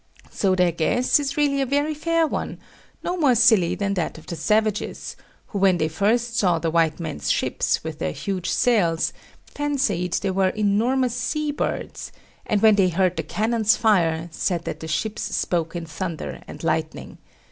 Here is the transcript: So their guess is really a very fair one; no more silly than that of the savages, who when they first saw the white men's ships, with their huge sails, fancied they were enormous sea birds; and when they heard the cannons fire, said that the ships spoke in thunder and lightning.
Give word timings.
So 0.31 0.55
their 0.55 0.71
guess 0.71 1.19
is 1.19 1.37
really 1.37 1.61
a 1.61 1.65
very 1.67 1.93
fair 1.93 2.25
one; 2.25 2.57
no 3.03 3.15
more 3.17 3.35
silly 3.35 3.75
than 3.75 3.93
that 3.93 4.17
of 4.17 4.25
the 4.25 4.35
savages, 4.35 5.15
who 5.49 5.59
when 5.59 5.77
they 5.77 5.87
first 5.89 6.35
saw 6.39 6.57
the 6.57 6.71
white 6.71 6.99
men's 6.99 7.29
ships, 7.29 7.83
with 7.83 7.99
their 7.99 8.11
huge 8.11 8.49
sails, 8.49 9.13
fancied 9.45 10.13
they 10.13 10.31
were 10.31 10.49
enormous 10.49 11.13
sea 11.13 11.51
birds; 11.51 12.11
and 12.47 12.63
when 12.63 12.73
they 12.77 12.89
heard 12.89 13.15
the 13.15 13.21
cannons 13.21 13.77
fire, 13.77 14.27
said 14.31 14.65
that 14.65 14.79
the 14.79 14.87
ships 14.87 15.21
spoke 15.35 15.75
in 15.75 15.85
thunder 15.85 16.41
and 16.47 16.63
lightning. 16.63 17.19